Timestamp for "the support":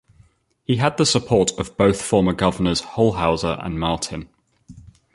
0.97-1.51